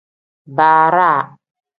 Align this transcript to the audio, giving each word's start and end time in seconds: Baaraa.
Baaraa. 0.55 1.19